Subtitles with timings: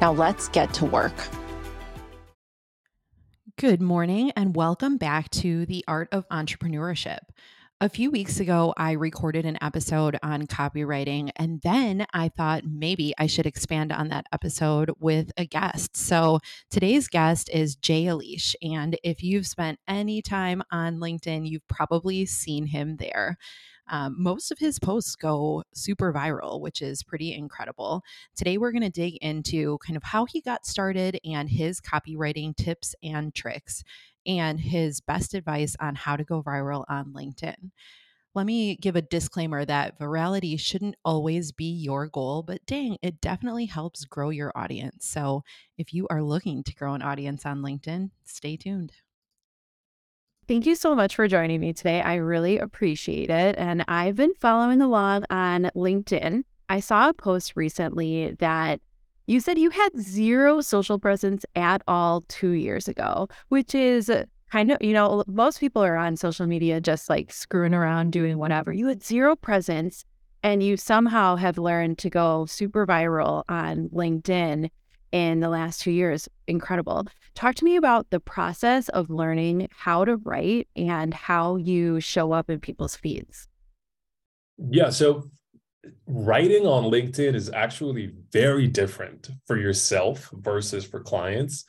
[0.00, 1.14] Now let's get to work.
[3.56, 7.20] Good morning, and welcome back to the Art of Entrepreneurship.
[7.80, 13.14] A few weeks ago, I recorded an episode on copywriting, and then I thought maybe
[13.18, 15.96] I should expand on that episode with a guest.
[15.96, 16.40] So
[16.70, 18.54] today's guest is Jay Alić.
[18.62, 23.38] And if you've spent any time on LinkedIn, you've probably seen him there.
[23.88, 28.02] Um, most of his posts go super viral, which is pretty incredible.
[28.36, 32.56] Today, we're going to dig into kind of how he got started and his copywriting
[32.56, 33.82] tips and tricks,
[34.26, 37.70] and his best advice on how to go viral on LinkedIn.
[38.34, 43.20] Let me give a disclaimer that virality shouldn't always be your goal, but dang, it
[43.22, 45.06] definitely helps grow your audience.
[45.06, 45.42] So
[45.78, 48.92] if you are looking to grow an audience on LinkedIn, stay tuned.
[50.48, 52.00] Thank you so much for joining me today.
[52.00, 53.56] I really appreciate it.
[53.58, 56.44] And I've been following along on LinkedIn.
[56.68, 58.80] I saw a post recently that
[59.26, 64.08] you said you had zero social presence at all two years ago, which is
[64.52, 68.38] kind of, you know, most people are on social media just like screwing around, doing
[68.38, 68.72] whatever.
[68.72, 70.04] You had zero presence
[70.44, 74.70] and you somehow have learned to go super viral on LinkedIn
[75.12, 76.28] in the last two years.
[76.46, 77.06] Incredible.
[77.34, 82.32] Talk to me about the process of learning how to write and how you show
[82.32, 83.48] up in people's feeds.
[84.58, 84.90] Yeah.
[84.90, 85.24] So
[86.06, 91.64] writing on LinkedIn is actually very different for yourself versus for clients.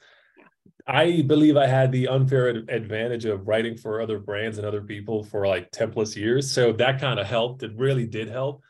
[0.87, 5.23] I believe I had the unfair advantage of writing for other brands and other people
[5.23, 6.49] for like 10 plus years.
[6.49, 7.63] So that kind of helped.
[7.63, 8.63] It really did help.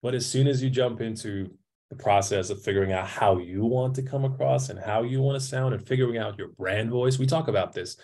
[0.00, 1.50] But as soon as you jump into
[1.90, 5.40] the process of figuring out how you want to come across and how you want
[5.40, 7.18] to sound and figuring out your brand voice.
[7.18, 7.96] We talk about this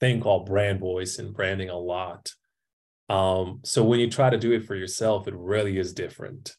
[0.00, 2.32] thing called brand voice and branding a lot.
[3.08, 6.54] Um, so when you try to do it for yourself, it really is different.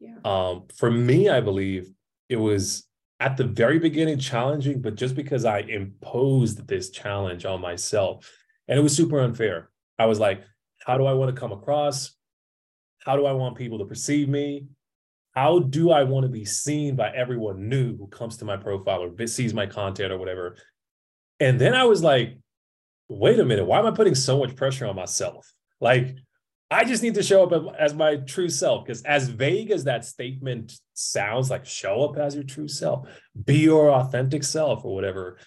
[0.00, 0.16] Yeah.
[0.24, 1.92] Um, for me, I believe
[2.28, 2.86] it was
[3.20, 8.28] at the very beginning challenging, but just because I imposed this challenge on myself,
[8.66, 9.70] and it was super unfair.
[9.98, 10.42] I was like,
[10.84, 12.16] how do I want to come across?
[12.98, 14.66] How do I want people to perceive me?
[15.34, 19.02] How do I want to be seen by everyone new who comes to my profile
[19.02, 20.56] or sees my content or whatever?
[21.40, 22.38] And then I was like,
[23.08, 25.52] wait a minute, why am I putting so much pressure on myself?
[25.80, 26.16] Like,
[26.70, 28.84] I just need to show up as my true self.
[28.84, 33.08] Because as vague as that statement sounds, like show up as your true self,
[33.44, 35.38] be your authentic self or whatever,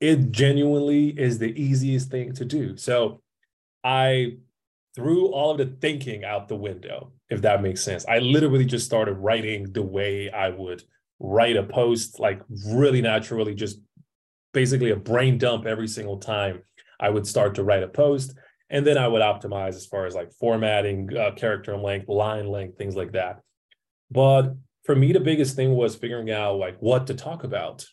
[0.00, 2.76] it genuinely is the easiest thing to do.
[2.76, 3.20] So
[3.84, 4.38] I
[4.96, 8.06] threw all of the thinking out the window, if that makes sense.
[8.06, 10.82] I literally just started writing the way I would
[11.20, 13.80] write a post, like really naturally, just
[14.52, 16.62] basically a brain dump every single time
[17.00, 18.36] I would start to write a post.
[18.70, 22.76] And then I would optimize as far as like formatting, uh, character length, line length,
[22.76, 23.40] things like that.
[24.10, 27.82] But for me, the biggest thing was figuring out like what to talk about.
[27.82, 27.88] It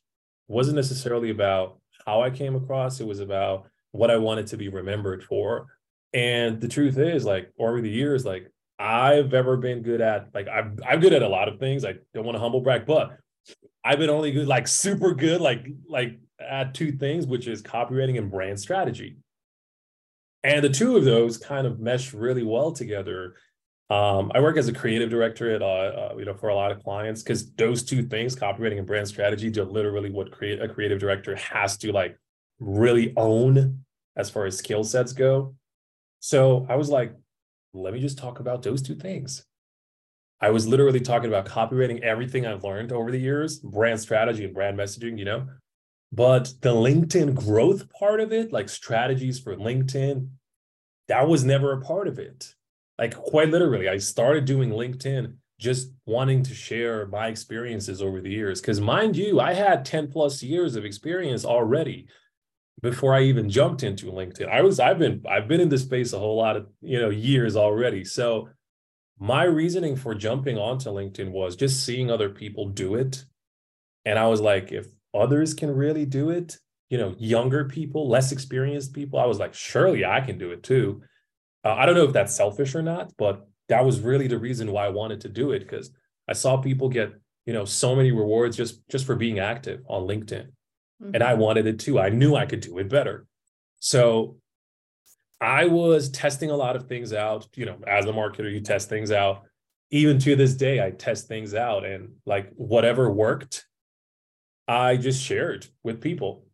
[0.53, 4.69] wasn't necessarily about how I came across, it was about what I wanted to be
[4.69, 5.67] remembered for
[6.15, 10.47] and the truth is, like over the years, like I've ever been good at, like
[10.47, 11.85] I'm I'm good at a lot of things.
[11.85, 13.17] I don't want to humble brag, but
[13.83, 18.17] I've been only good, like super good, like like at two things, which is copywriting
[18.17, 19.17] and brand strategy.
[20.43, 23.35] And the two of those kind of mesh really well together.
[23.89, 26.71] Um, I work as a creative director at, uh, uh, you know, for a lot
[26.71, 30.67] of clients because those two things, copywriting and brand strategy, are literally what create a
[30.67, 32.17] creative director has to like
[32.59, 33.85] really own
[34.15, 35.55] as far as skill sets go.
[36.19, 37.13] So I was like,
[37.75, 39.45] let me just talk about those two things.
[40.41, 44.53] I was literally talking about copywriting everything I've learned over the years, brand strategy and
[44.53, 45.47] brand messaging, you know.
[46.11, 50.29] But the LinkedIn growth part of it, like strategies for LinkedIn,
[51.07, 52.53] that was never a part of it.
[52.97, 58.29] Like quite literally, I started doing LinkedIn just wanting to share my experiences over the
[58.29, 58.61] years.
[58.61, 62.07] Because mind you, I had 10 plus years of experience already
[62.85, 64.47] before I even jumped into LinkedIn.
[64.47, 67.09] I was I've been I've been in this space a whole lot of, you know,
[67.09, 68.03] years already.
[68.03, 68.49] So
[69.19, 73.25] my reasoning for jumping onto LinkedIn was just seeing other people do it.
[74.05, 76.57] And I was like if others can really do it,
[76.89, 80.63] you know, younger people, less experienced people, I was like surely I can do it
[80.63, 81.01] too.
[81.63, 84.71] Uh, I don't know if that's selfish or not, but that was really the reason
[84.71, 85.91] why I wanted to do it because
[86.29, 87.13] I saw people get
[87.45, 90.47] you know, so many rewards just just for being active on LinkedIn.
[91.01, 91.15] Mm-hmm.
[91.15, 91.99] And I wanted it too.
[91.99, 93.25] I knew I could do it better.
[93.79, 94.37] So
[95.41, 97.47] I was testing a lot of things out.
[97.55, 99.43] You know, as a marketer, you test things out.
[99.91, 103.65] Even to this day, I test things out and like whatever worked,
[104.67, 106.45] I just shared with people.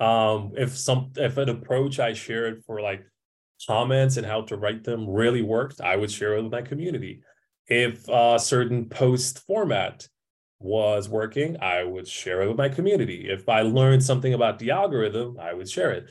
[0.00, 3.04] Um, if some if an approach I shared for like
[3.66, 7.22] comments and how to write them really worked, I would share it with my community.
[7.68, 10.08] If a certain post format
[10.60, 13.28] was working, I would share it with my community.
[13.28, 16.10] If I learned something about the algorithm, I would share it.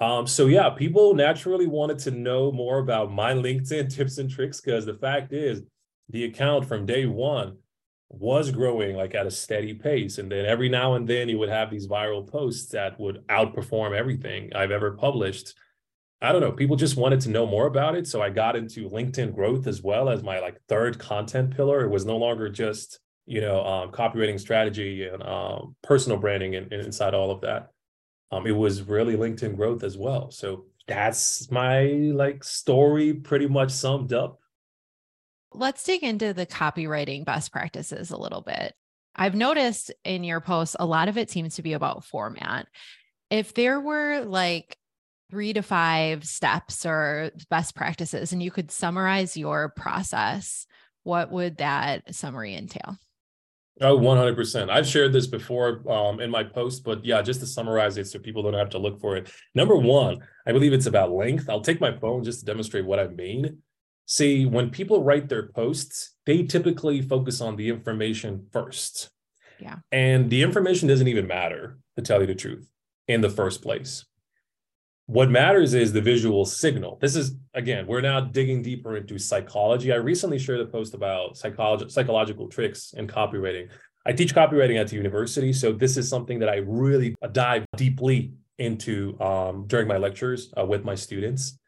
[0.00, 4.60] Um, so yeah, people naturally wanted to know more about my LinkedIn tips and tricks
[4.60, 5.62] because the fact is,
[6.10, 7.58] the account from day one
[8.08, 11.50] was growing like at a steady pace, and then every now and then you would
[11.50, 15.54] have these viral posts that would outperform everything I've ever published.
[16.22, 16.52] I don't know.
[16.52, 19.82] People just wanted to know more about it, so I got into LinkedIn growth as
[19.82, 21.84] well as my like third content pillar.
[21.84, 26.72] It was no longer just you know um, copywriting strategy and um, personal branding and,
[26.72, 27.70] and inside all of that
[28.30, 30.30] um, it was really LinkedIn growth as well.
[30.30, 34.38] So that's my like story pretty much summed up.
[35.52, 38.74] Let's dig into the copywriting best practices a little bit.
[39.16, 42.66] I've noticed in your posts, a lot of it seems to be about format.
[43.30, 44.76] If there were like
[45.30, 50.66] three to five steps or best practices, and you could summarize your process,
[51.02, 52.98] what would that summary entail?
[53.80, 54.70] Oh, 100%.
[54.70, 58.18] I've shared this before um, in my post, but yeah, just to summarize it so
[58.18, 59.30] people don't have to look for it.
[59.54, 61.48] Number one, I believe it's about length.
[61.48, 63.58] I'll take my phone just to demonstrate what I mean.
[64.06, 69.10] See, when people write their posts, they typically focus on the information first.
[69.60, 69.76] Yeah.
[69.92, 72.68] And the information doesn't even matter, to tell you the truth,
[73.06, 74.04] in the first place.
[75.08, 76.98] What matters is the visual signal.
[77.00, 79.90] This is, again, we're now digging deeper into psychology.
[79.90, 83.70] I recently shared a post about psychology, psychological tricks in copywriting.
[84.04, 85.54] I teach copywriting at the university.
[85.54, 90.66] So this is something that I really dive deeply into um, during my lectures uh,
[90.66, 91.58] with my students.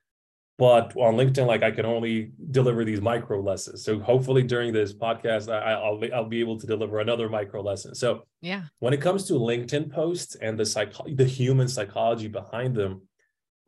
[0.59, 3.83] But on LinkedIn, like I can only deliver these micro lessons.
[3.83, 7.95] So hopefully during this podcast, I, will I'll be able to deliver another micro lesson.
[7.95, 12.75] So yeah, when it comes to LinkedIn posts and the psych the human psychology behind
[12.77, 13.01] them,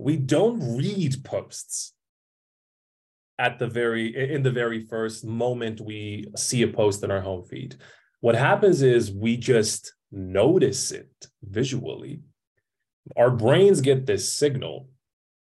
[0.02, 1.94] we don't read posts
[3.38, 7.44] at the very in the very first moment we see a post in our home
[7.44, 7.76] feed.
[8.20, 11.10] What happens is we just notice it
[11.42, 12.20] visually.
[13.16, 14.88] Our brains get this signal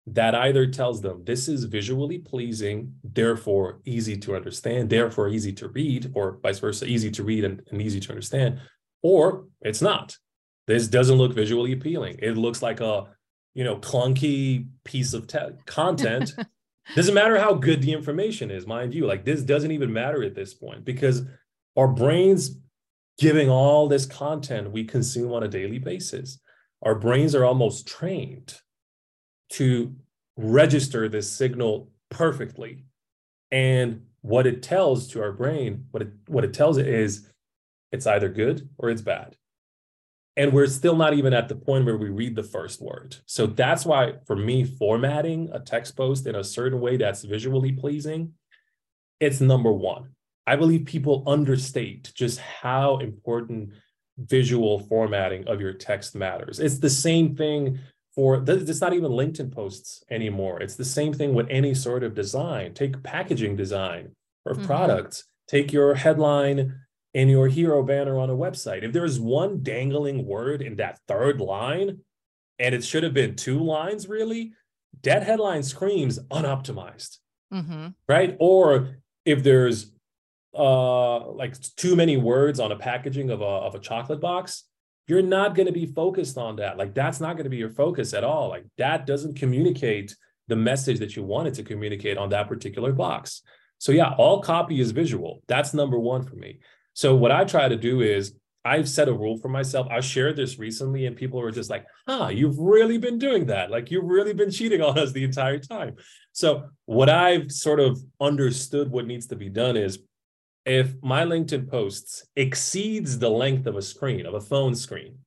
[0.08, 5.68] that either tells them this is visually pleasing therefore easy to understand therefore easy to
[5.68, 8.60] read or vice versa easy to read and, and easy to understand
[9.02, 10.18] or it's not.
[10.66, 12.20] This doesn't look visually appealing.
[12.22, 13.08] It looks like a
[13.57, 16.33] you know clunky piece of te- content.
[16.95, 20.36] Doesn't matter how good the information is mind you like this doesn't even matter at
[20.36, 21.24] this point because
[21.75, 22.51] our brains
[23.19, 26.39] giving all this content we consume on a daily basis
[26.83, 28.62] our brains are almost trained
[29.50, 29.95] to
[30.38, 32.86] register this signal perfectly.
[33.51, 37.30] And what it tells to our brain what it what it tells it is
[37.92, 39.38] it's either good or it's bad
[40.38, 43.18] and we're still not even at the point where we read the first word.
[43.25, 47.72] So that's why, for me, formatting a text post in a certain way that's visually
[47.72, 48.34] pleasing,
[49.19, 50.12] it's number one.
[50.45, 53.72] I believe people understate just how important
[54.18, 56.60] visual formatting of your text matters.
[56.60, 57.79] It's the same thing
[58.13, 60.62] for it's not even LinkedIn posts anymore.
[60.62, 62.74] It's the same thing with any sort of design.
[62.75, 64.15] Take packaging design
[64.46, 64.65] or mm-hmm.
[64.65, 65.25] products.
[65.48, 66.75] Take your headline
[67.17, 68.83] in your hero banner on a website.
[68.83, 72.01] If there's one dangling word in that third line,
[72.59, 74.53] and it should have been two lines, really,
[75.01, 77.17] that headline screams unoptimized,
[77.51, 77.88] mm-hmm.
[78.07, 78.38] right?
[78.39, 79.91] Or if there's
[80.55, 84.65] uh like too many words on a packaging of a of a chocolate box,
[85.07, 86.77] you're not going to be focused on that.
[86.77, 88.47] Like that's not going to be your focus at all.
[88.50, 90.15] Like that doesn't communicate
[90.50, 93.41] the message that you wanted to communicate on that particular box.
[93.79, 95.41] So yeah, all copy is visual.
[95.47, 96.59] That's number one for me.
[96.98, 98.34] So what I try to do is
[98.66, 99.86] I've set a rule for myself.
[99.92, 103.70] I shared this recently, and people were just like, huh, you've really been doing that.
[103.70, 105.98] Like, you've really been cheating on us the entire time.
[106.32, 110.00] So, what I've sort of understood what needs to be done is
[110.66, 115.20] if my LinkedIn posts exceeds the length of a screen, of a phone screen,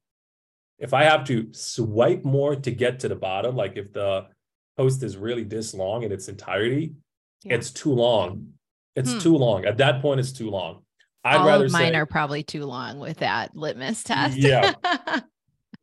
[0.81, 4.27] if I have to swipe more to get to the bottom, like if the
[4.77, 6.95] post is really this long in its entirety,
[7.45, 7.55] yeah.
[7.55, 8.55] it's too long.
[8.97, 9.19] It's hmm.
[9.21, 9.67] too long.
[9.67, 10.83] At that point, it's too long.
[11.25, 14.37] I'd All rather of mine say, are probably too long with that litmus test.
[14.37, 14.75] yeah.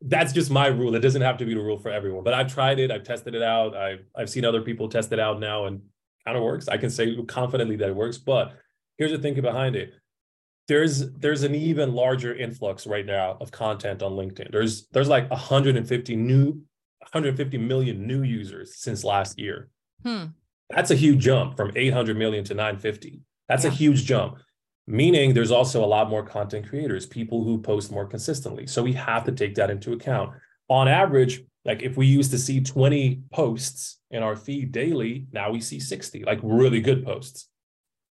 [0.00, 0.94] That's just my rule.
[0.94, 2.22] It doesn't have to be the rule for everyone.
[2.24, 3.76] But I've tried it, I've tested it out.
[3.76, 5.80] I've I've seen other people test it out now and
[6.24, 6.68] kind of works.
[6.68, 8.18] I can say confidently that it works.
[8.18, 8.52] But
[8.96, 9.92] here's the thinking behind it.
[10.68, 14.52] there's there's an even larger influx right now of content on LinkedIn.
[14.52, 16.62] There's there's like 150 new
[17.00, 19.68] 150 million new users since last year.
[20.04, 20.26] Hmm.
[20.70, 23.22] That's a huge jump from 800 million to 950.
[23.48, 23.70] That's yeah.
[23.70, 24.38] a huge jump.
[24.88, 28.66] Meaning there's also a lot more content creators, people who post more consistently.
[28.66, 30.32] So we have to take that into account.
[30.68, 35.50] On average, like if we used to see 20 posts in our feed daily, now
[35.50, 37.48] we see 60, like really good posts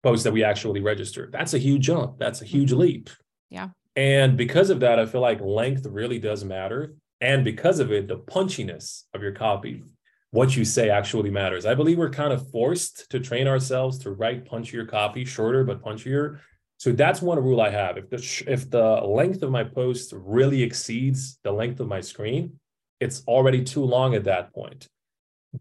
[0.02, 1.32] posts that we actually registered.
[1.32, 2.18] That's a huge jump.
[2.18, 2.80] That's a huge mm-hmm.
[2.80, 3.10] leap.
[3.50, 3.68] Yeah.
[3.96, 6.94] And because of that, I feel like length really does matter.
[7.20, 9.82] And because of it, the punchiness of your copy,
[10.30, 11.66] what you say actually matters.
[11.66, 15.82] I believe we're kind of forced to train ourselves to write punchier copy, shorter but
[15.82, 16.38] punchier.
[16.78, 17.98] So that's one rule I have.
[17.98, 22.58] If the if the length of my post really exceeds the length of my screen,
[23.00, 24.88] it's already too long at that point.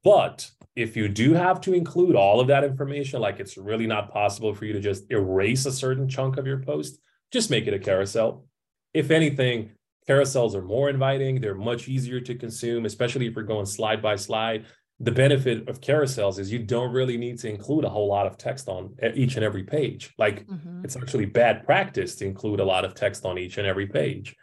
[0.04, 4.12] But if you do have to include all of that information, like it's really not
[4.12, 7.00] possible for you to just erase a certain chunk of your post,
[7.32, 8.46] just make it a carousel.
[8.94, 9.72] If anything,
[10.08, 14.18] carousels are more inviting, they're much easier to consume, especially if you're going slide by
[14.18, 14.66] slide.
[15.00, 18.38] The benefit of carousels is you don't really need to include a whole lot of
[18.38, 20.14] text on each and every page.
[20.18, 20.84] Like mm-hmm.
[20.84, 24.36] it's actually bad practice to include a lot of text on each and every page.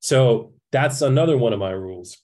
[0.00, 2.18] So that's another one of my rules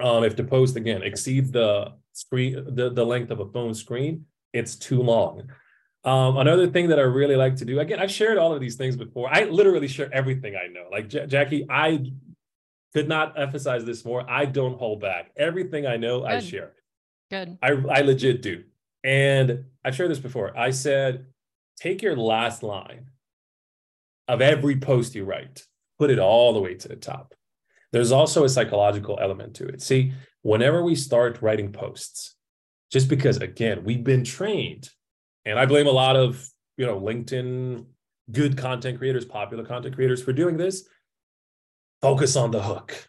[0.00, 4.26] um, if the post again exceeds the screen the, the length of a phone screen,
[4.52, 5.50] it's too long.
[6.04, 8.76] Um, another thing that I really like to do, again, I've shared all of these
[8.76, 9.28] things before.
[9.32, 10.88] I literally share everything I know.
[10.90, 12.12] Like J- Jackie, I
[12.92, 14.28] could not emphasize this more.
[14.28, 15.30] I don't hold back.
[15.36, 16.30] Everything I know, Good.
[16.30, 16.72] I share.
[17.34, 17.58] Good.
[17.62, 18.64] I, I legit do.
[19.02, 20.56] And I've shared this before.
[20.56, 21.26] I said,
[21.76, 23.06] take your last line
[24.28, 25.66] of every post you write,
[25.98, 27.34] put it all the way to the top
[27.94, 29.80] there's also a psychological element to it.
[29.80, 30.12] See,
[30.42, 32.34] whenever we start writing posts,
[32.90, 34.90] just because again, we've been trained,
[35.44, 36.44] and I blame a lot of,
[36.76, 37.86] you know, LinkedIn
[38.32, 40.88] good content creators, popular content creators for doing this,
[42.02, 43.08] focus on the hook.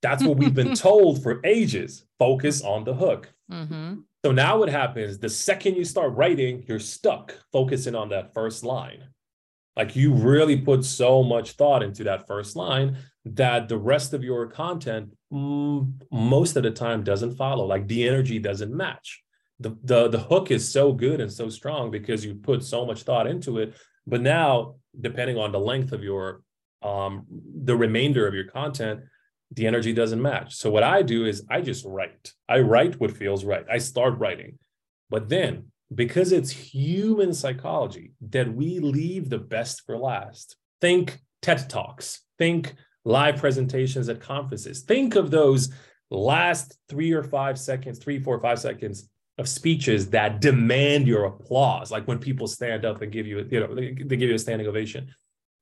[0.00, 2.06] That's what we've been told for ages.
[2.18, 3.30] Focus on the hook.
[3.50, 4.00] Mm-hmm.
[4.24, 5.18] So now what happens?
[5.18, 9.04] The second you start writing, you're stuck focusing on that first line.
[9.76, 14.24] Like you really put so much thought into that first line that the rest of
[14.24, 17.64] your content mm, most of the time doesn't follow.
[17.64, 19.22] Like the energy doesn't match.
[19.60, 23.02] The, the the hook is so good and so strong because you put so much
[23.02, 23.76] thought into it.
[24.06, 26.42] But now, depending on the length of your
[26.82, 27.26] um
[27.64, 29.00] the remainder of your content,
[29.52, 30.54] the energy doesn't match.
[30.54, 32.32] So what I do is I just write.
[32.48, 33.64] I write what feels right.
[33.70, 34.58] I start writing.
[35.10, 40.56] But then because it's human psychology that we leave the best for last.
[40.80, 42.74] Think TED Talks, think
[43.04, 44.82] live presentations at conferences.
[44.82, 45.70] Think of those
[46.10, 51.90] last three or five seconds, three, four, five seconds of speeches that demand your applause,
[51.90, 54.66] like when people stand up and give you, you know, they give you a standing
[54.66, 55.08] ovation.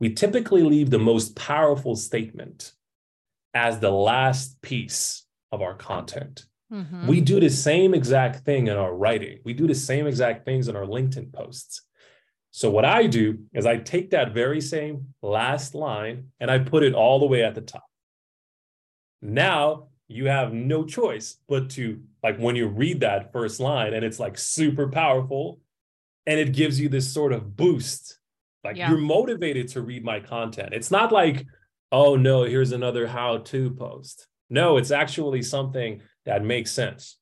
[0.00, 2.72] We typically leave the most powerful statement
[3.56, 6.44] as the last piece of our content.
[6.70, 7.06] Mm-hmm.
[7.06, 9.38] We do the same exact thing in our writing.
[9.44, 11.80] We do the same exact things in our LinkedIn posts.
[12.50, 16.82] So what I do is I take that very same last line and I put
[16.82, 17.86] it all the way at the top.
[19.22, 24.04] Now you have no choice but to like when you read that first line and
[24.04, 25.60] it's like super powerful
[26.26, 28.18] and it gives you this sort of boost.
[28.62, 28.90] Like yeah.
[28.90, 30.74] you're motivated to read my content.
[30.74, 31.46] It's not like,
[31.92, 34.26] oh no, here's another how-to post.
[34.48, 37.16] No, it's actually something that makes sense.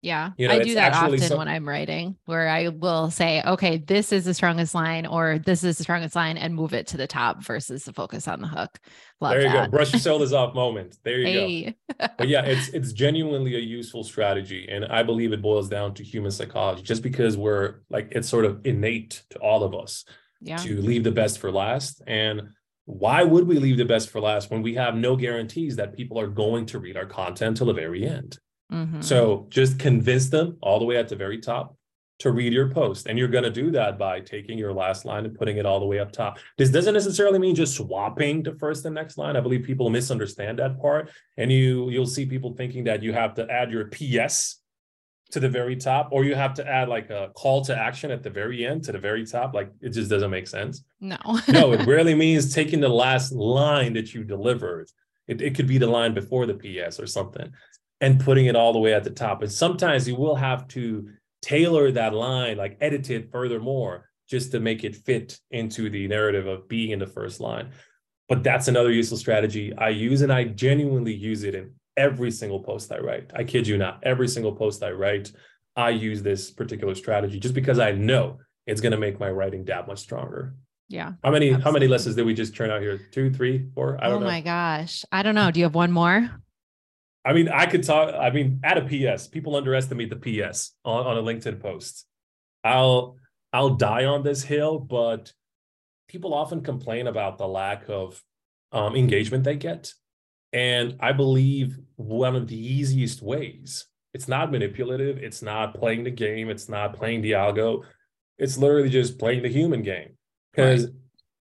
[0.00, 3.42] Yeah, you know, I do that often so- when I'm writing, where I will say,
[3.44, 6.86] okay, this is the strongest line, or this is the strongest line, and move it
[6.88, 8.78] to the top versus the focus on the hook.
[9.20, 9.72] Love there you that.
[9.72, 10.96] go, brush your shoulders off moment.
[11.02, 11.76] There you hey.
[11.98, 12.06] go.
[12.16, 16.04] But yeah, it's it's genuinely a useful strategy, and I believe it boils down to
[16.04, 16.82] human psychology.
[16.82, 20.04] Just because we're like, it's sort of innate to all of us
[20.40, 20.58] yeah.
[20.58, 22.50] to leave the best for last, and
[22.88, 26.18] why would we leave the best for last when we have no guarantees that people
[26.18, 28.38] are going to read our content till the very end?
[28.72, 29.02] Mm-hmm.
[29.02, 31.76] So just convince them all the way at the very top
[32.20, 33.06] to read your post.
[33.06, 35.80] And you're going to do that by taking your last line and putting it all
[35.80, 36.38] the way up top.
[36.56, 39.36] This doesn't necessarily mean just swapping the first and next line.
[39.36, 41.10] I believe people misunderstand that part.
[41.36, 44.62] And you you'll see people thinking that you have to add your PS
[45.30, 48.22] to the very top, or you have to add like a call to action at
[48.22, 49.54] the very end to the very top.
[49.54, 50.82] Like it just doesn't make sense.
[51.00, 51.18] No.
[51.48, 54.88] no, it really means taking the last line that you delivered.
[55.26, 57.52] It, it could be the line before the PS or something
[58.00, 59.42] and putting it all the way at the top.
[59.42, 61.08] And sometimes you will have to
[61.42, 66.46] tailor that line, like edit it furthermore, just to make it fit into the narrative
[66.46, 67.70] of being in the first line.
[68.28, 72.60] But that's another useful strategy I use, and I genuinely use it in every single
[72.60, 73.32] post I write.
[73.34, 75.32] I kid you not, every single post I write,
[75.76, 79.64] I use this particular strategy just because I know it's going to make my writing
[79.64, 80.54] that much stronger.
[80.88, 81.12] Yeah.
[81.22, 81.64] How many absolutely.
[81.64, 82.98] how many lessons did we just turn out here?
[83.12, 83.98] Two, three, four?
[84.00, 84.26] I don't oh know.
[84.26, 85.04] my gosh.
[85.12, 85.50] I don't know.
[85.50, 86.30] Do you have one more?
[87.24, 88.14] I mean, I could talk.
[88.14, 88.82] I mean, at a
[89.16, 92.06] PS, people underestimate the PS on, on a LinkedIn post.
[92.64, 93.16] I'll
[93.52, 95.32] I'll die on this hill, but
[96.08, 98.22] people often complain about the lack of
[98.72, 99.92] um, engagement they get.
[100.52, 106.10] And I believe one of the easiest ways, it's not manipulative, it's not playing the
[106.10, 107.82] game, it's not playing the algo,
[108.38, 110.16] it's literally just playing the human game.
[110.52, 110.94] Because right.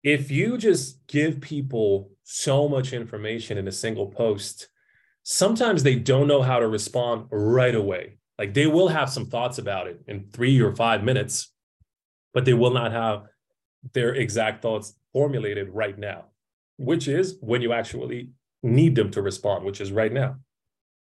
[0.03, 4.69] if you just give people so much information in a single post,
[5.23, 8.19] sometimes they don't know how to respond right away.
[8.39, 11.53] Like they will have some thoughts about it in three or five minutes,
[12.33, 13.25] but they will not have
[13.93, 16.27] their exact thoughts formulated right now,
[16.79, 18.31] which is when you actually
[18.65, 20.37] need them to respond, which is right now.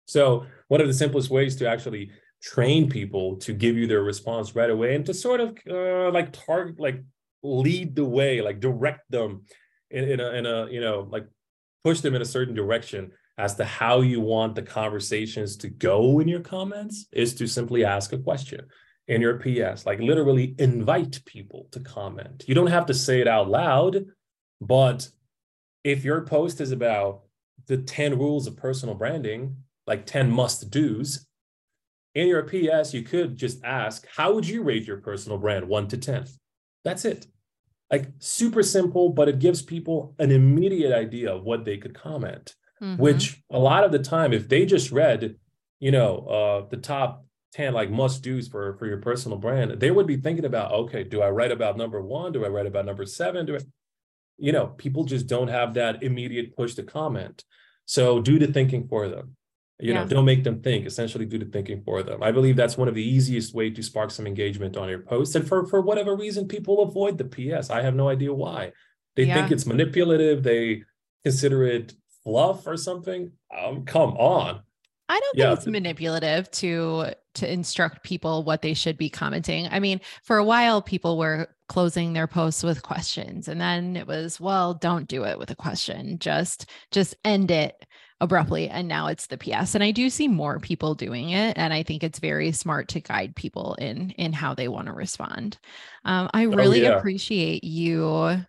[0.06, 2.10] So, one of the simplest ways to actually
[2.42, 6.32] train people to give you their response right away and to sort of uh, like
[6.32, 7.02] target, like
[7.42, 9.44] lead the way, like direct them
[9.90, 11.26] in, in, a, in a, you know, like
[11.84, 16.20] push them in a certain direction as to how you want the conversations to go
[16.20, 18.60] in your comments is to simply ask a question
[19.08, 22.44] in your PS, like literally invite people to comment.
[22.46, 24.04] You don't have to say it out loud,
[24.60, 25.08] but
[25.82, 27.23] if your post is about
[27.66, 29.56] the 10 rules of personal branding,
[29.86, 31.26] like 10 must do's,
[32.14, 35.88] in your PS, you could just ask, How would you rate your personal brand one
[35.88, 36.26] to 10?
[36.84, 37.26] That's it.
[37.90, 42.54] Like super simple, but it gives people an immediate idea of what they could comment,
[42.82, 43.00] mm-hmm.
[43.00, 45.36] which a lot of the time, if they just read,
[45.80, 49.92] you know, uh, the top 10 like must do's for for your personal brand they
[49.92, 52.84] would be thinking about okay do i write about number one do i write about
[52.84, 53.60] number seven do i
[54.38, 57.44] you know people just don't have that immediate push to comment.
[57.86, 59.36] So do the thinking for them.
[59.78, 60.02] You yeah.
[60.02, 62.22] know don't make them think essentially do the thinking for them.
[62.22, 65.34] I believe that's one of the easiest way to spark some engagement on your post.
[65.36, 68.72] And for for whatever reason people avoid the ps i have no idea why.
[69.16, 69.34] They yeah.
[69.34, 70.42] think it's manipulative.
[70.42, 70.82] They
[71.22, 73.32] consider it fluff or something.
[73.56, 74.62] Um, come on
[75.08, 75.48] I don't yeah.
[75.48, 79.68] think it's manipulative to to instruct people what they should be commenting.
[79.70, 84.06] I mean, for a while people were closing their posts with questions and then it
[84.06, 86.18] was, well, don't do it with a question.
[86.18, 87.84] Just just end it
[88.20, 89.74] abruptly and now it's the PS.
[89.74, 93.00] And I do see more people doing it and I think it's very smart to
[93.00, 95.58] guide people in in how they want to respond.
[96.04, 96.96] Um, I oh, really oh, yeah.
[96.98, 98.42] appreciate you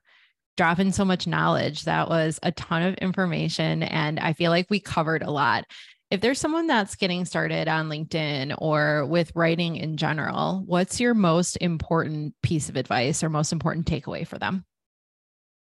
[0.58, 1.84] dropping so much knowledge.
[1.84, 5.66] That was a ton of information and I feel like we covered a lot
[6.12, 11.14] if there's someone that's getting started on LinkedIn or with writing in general, what's your
[11.14, 14.66] most important piece of advice or most important takeaway for them?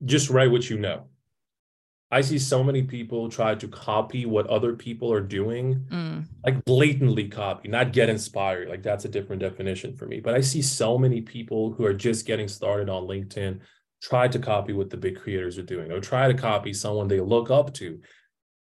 [0.05, 1.05] Just write what you know.
[2.11, 6.27] I see so many people try to copy what other people are doing, mm.
[6.45, 8.69] like blatantly copy, not get inspired.
[8.69, 10.21] Like that's a different definition for me.
[10.21, 13.61] But I see so many people who are just getting started on LinkedIn
[14.03, 17.21] try to copy what the big creators are doing or try to copy someone they
[17.21, 17.99] look up to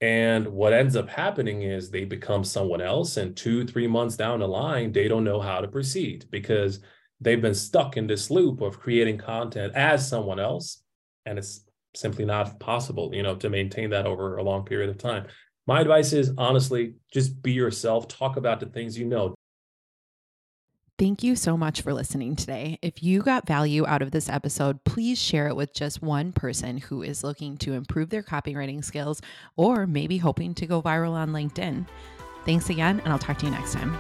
[0.01, 3.17] and what ends up happening is they become someone else.
[3.17, 6.79] And two, three months down the line, they don't know how to proceed because
[7.21, 10.83] they've been stuck in this loop of creating content as someone else.
[11.25, 11.61] And it's
[11.95, 15.27] simply not possible, you know, to maintain that over a long period of time.
[15.65, 19.33] My advice is honestly, just be yourself, talk about the things you know.
[20.97, 22.79] Thank you so much for listening today.
[22.81, 26.77] If you got value out of this episode, please share it with just one person
[26.77, 29.21] who is looking to improve their copywriting skills
[29.57, 31.85] or maybe hoping to go viral on LinkedIn.
[32.45, 33.97] Thanks again, and I'll talk to you next time.